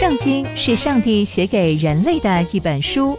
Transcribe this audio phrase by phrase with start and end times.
[0.00, 3.18] 圣经是上帝写给人类的一本书，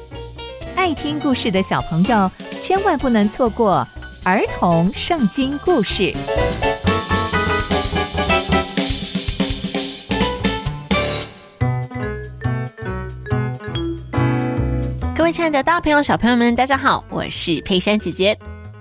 [0.76, 3.88] 爱听故事的小朋友千万不能错过
[4.24, 6.12] 儿童圣经故事。
[15.16, 18.36] 各位亲爱的大朋友、小朋友们，大家好，我是佩珊姐姐。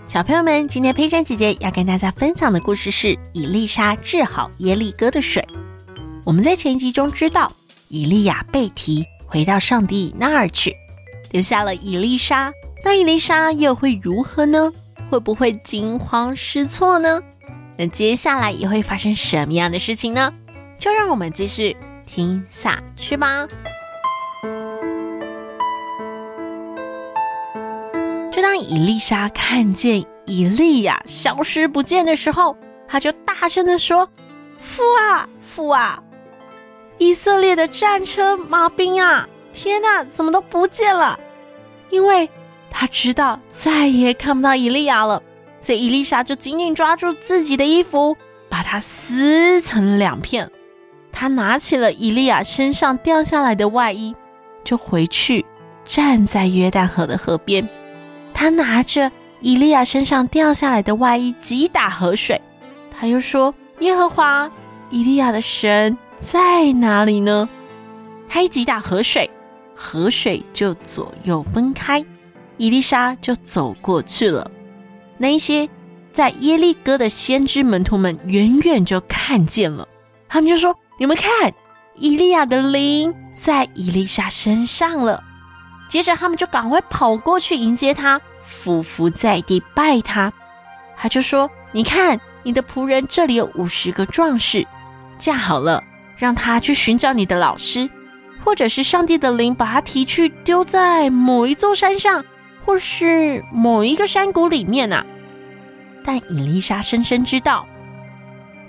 [0.07, 5.47] 小朋友们，今天佩珊姐姐要跟大家分享的故事是以丽莎治好耶利哥的水。
[6.25, 7.53] 我们在前一集中知道。
[7.91, 10.75] 以利亚被提回到上帝那儿去，
[11.33, 12.53] 留下了以利沙。
[12.85, 14.73] 那以利沙又会如何呢？
[15.11, 17.21] 会不会惊慌失措呢？
[17.77, 20.33] 那接下来又会发生什么样的事情呢？
[20.79, 21.77] 就让我们继续
[22.07, 23.49] 听下去吧。
[28.31, 34.09] 就当以利沙看见以利亚消失不见的时候，他就大声地说
[34.61, 36.01] ：“父啊，父啊！”
[37.01, 39.27] 以色列的战车、马兵啊！
[39.55, 41.19] 天哪，怎么都不见了？
[41.89, 42.29] 因为
[42.71, 45.23] 他知道再也看不到以利亚了，
[45.61, 48.15] 所以伊丽莎就紧紧抓住自己的衣服，
[48.51, 50.51] 把它撕成两片。
[51.11, 54.15] 他拿起了以利亚身上掉下来的外衣，
[54.63, 55.47] 就回去
[55.87, 57.67] 站在约旦河的河边。
[58.35, 62.39] 他拿着以利亚身上掉下来的外衣击打河水，
[62.91, 64.51] 他又说：“耶和华，
[64.91, 67.49] 以利亚的神。”在哪里呢？
[68.29, 69.29] 他一击打河水，
[69.75, 72.05] 河水就左右分开，
[72.59, 74.49] 伊丽莎就走过去了。
[75.17, 75.69] 那一些
[76.13, 79.89] 在耶利哥的先知门徒们远远就看见了，
[80.29, 81.53] 他们就说：“你们看，
[81.97, 85.25] 伊利亚的灵在伊丽莎身上了。”
[85.89, 90.33] 接着他们就赶快跑过去迎接他，俯伏在地拜他。
[90.97, 94.65] 他就说：“你看，你的仆人这里有五十个壮士，
[95.19, 95.83] 架好了。”
[96.21, 97.89] 让他去寻找你的老师，
[98.45, 102.23] 或者是上帝的灵把他提去丢在某一座山上，
[102.65, 105.05] 或是某一个山谷里面啊。
[106.05, 107.67] 但以利沙深深知道，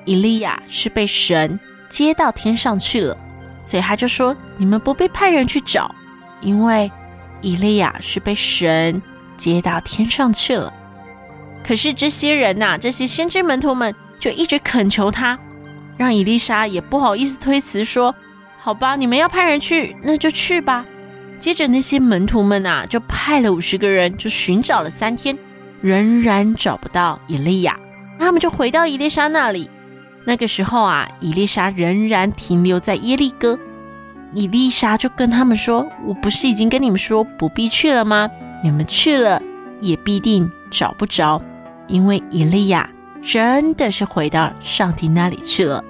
[0.06, 1.60] 以利亚是被神
[1.90, 3.18] 接到天上去了，
[3.66, 5.94] 所以他就说：“你们不必派人去找，
[6.40, 6.90] 因为
[7.42, 9.02] 以利亚是被神
[9.36, 10.74] 接到天上去了。”
[11.68, 15.38] 可是这些人呐、这些先知门徒们就一直恳求他。
[15.98, 18.14] 让伊丽莎也不好意思推辞，说
[18.60, 20.86] ：“好吧，你们要派人去，那就去吧。”
[21.40, 25.38] 接着那些门徒们啊，就派了五十个人，就寻找了三天，
[25.82, 27.80] 仍然找不到以利亚。
[28.20, 29.70] 他们就回到伊丽莎那里。
[30.24, 33.58] 那个时候啊，伊丽莎仍然停留在耶利哥。
[34.34, 38.30] 伊丽莎就跟他们说：“我不是已经跟你们说不必去了吗？
[38.64, 39.42] 你们去了
[39.80, 41.42] 也必定找不着，
[41.88, 42.88] 因为以利亚
[43.22, 45.84] 真的是回到上帝那里去了。”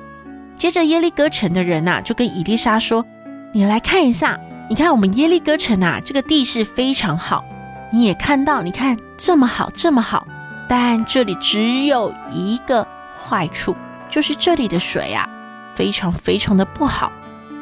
[0.58, 3.06] 接着耶利哥城的人呐、就跟伊丽莎说
[3.52, 7.44] ：“你来看一下，你看我们耶利哥城啊，这个地势非常好。
[7.92, 10.28] 你也看到，你看这么好，这么好。
[10.70, 12.88] 但这里只有一个
[13.18, 13.76] 坏处，
[14.10, 15.28] 就是这里的水啊，
[15.74, 17.12] 非常非常的不好，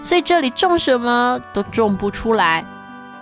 [0.03, 2.65] 所以这里种什么都种不出来。”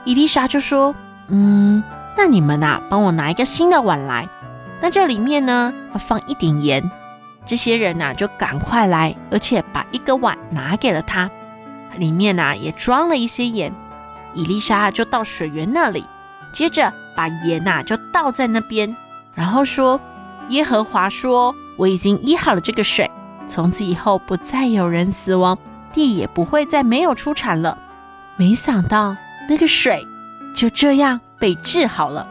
[0.06, 0.96] 伊丽莎就说
[1.30, 1.84] ：“嗯，
[2.18, 4.28] 那你们呐，帮我拿一个新的碗来，
[4.82, 6.92] 那这里面呢，要放一点盐。”
[7.46, 11.30] 这些人呐，就赶快来，而且把一个碗拿给了他，
[11.98, 13.74] 里面呐也装了一些盐。
[14.34, 16.06] 以丽莎就到水源那里，
[16.52, 18.94] 接着把盐呐就倒在那边，
[19.34, 20.00] 然后说
[20.50, 23.10] ：“耶和华说，我已经医好了这个水，
[23.48, 25.58] 从此以后不再有人死亡，
[25.94, 27.78] 地也不会再没有出产了。”
[28.36, 29.16] 没想到
[29.48, 30.06] 那个水
[30.54, 32.28] 就这样被治好了，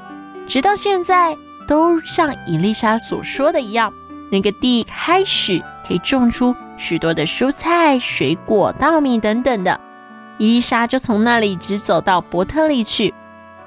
[0.46, 3.92] 直到现在都像伊丽莎所说的一样。
[4.30, 9.80] 那个地开始可以种出许多的蔬菜、水果、稻米等等的。
[10.38, 13.14] 伊丽莎就从那里直走到伯特利去。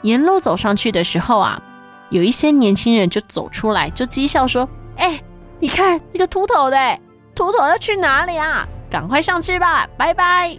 [0.02, 1.62] 沿路走上去的时候啊，
[2.10, 4.68] 有一些年轻人就走出来，就讥笑说
[4.98, 5.22] ：“哎，
[5.60, 7.00] 你看那个秃头的，
[7.34, 8.68] 秃头要去哪里啊？
[8.90, 10.58] 赶快上去吧，拜拜。”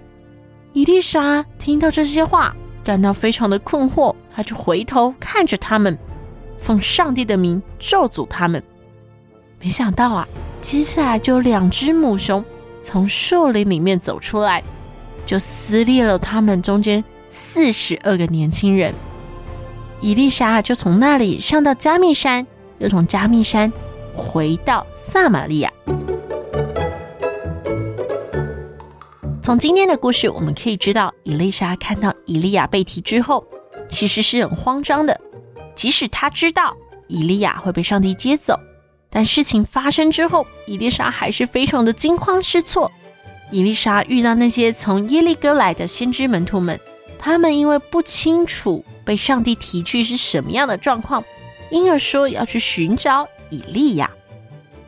[0.72, 2.54] 伊丽莎听到这些话，
[2.84, 5.98] 感到非常的困惑，她就回头看着他们，
[6.60, 8.62] 奉上帝的名咒诅他们。
[9.60, 10.28] 没想到啊，
[10.60, 12.44] 接下来就有两只母熊
[12.80, 14.62] 从树林里面走出来，
[15.26, 18.94] 就撕裂了他们中间四十二个年轻人。
[20.00, 22.46] 伊丽莎就从那里上到加密山，
[22.78, 23.70] 又从加密山
[24.14, 25.70] 回到撒玛利亚。
[29.42, 33.46] 从今天的故事，我们可以知道，伊丽莎看到以利亚被提之后，
[33.90, 35.19] 其实是很慌张的。
[35.80, 36.76] 即使他知道
[37.08, 38.60] 伊利亚会被上帝接走。
[39.08, 42.92] 但事情发生之后，伊丽莎还是非常的惊慌失措。
[43.50, 46.78] 伊丽莎遇到那些从耶利哥来的先知门徒们，
[47.18, 51.24] 他们因为不清楚被上帝提去是什么样的状况，
[51.70, 54.10] 因而说要去寻找伊利亚。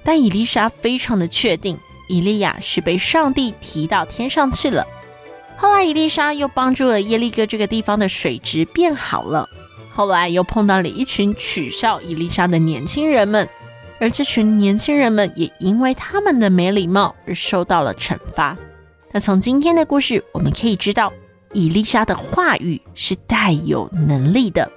[0.04, 4.86] 但伊丽莎非常的确定，伊利亚是被上帝提到天上去了。
[5.56, 9.48] 后来，伊丽莎又帮助了耶利哥这个地方的水质变好了。
[9.92, 13.48] 后来又碰到了一群取笑伊丽莎的年轻人们。
[14.00, 18.58] 而这群年轻人们也因为他们的没礼貌而受到了惩罚。
[19.12, 21.12] 那从今天的故事，我们可以知道，
[21.52, 24.68] 伊丽莎的话语是带有能力的，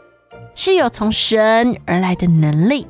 [0.53, 2.85] 是有从神而来的能力。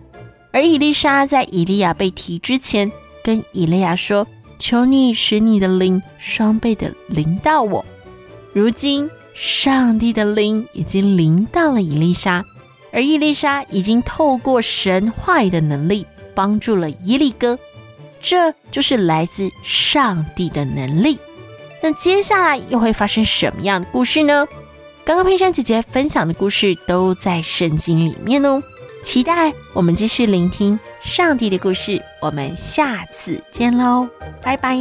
[0.52, 2.92] 而伊丽莎在以利亚被提之前，
[3.24, 4.28] 跟以利亚说
[4.60, 7.86] ：“求你使你的灵双倍的临到我。”
[8.52, 12.44] 如今，上帝的灵已经临到了伊丽莎，
[12.92, 16.08] 而伊丽莎已经透过神话语的能力。
[16.34, 17.58] 帮助了耶利哥，
[18.20, 21.18] 这就是来自上帝的能力。
[21.82, 24.46] 那接下来又会发生什么样的故事呢？
[25.06, 28.62] 刚刚佩珊姐姐分享的故事都在圣经里面哦，
[29.02, 32.04] 期待我们继续聆听上帝的故事。
[32.22, 34.10] 我们下次见喽，
[34.42, 34.76] 拜拜。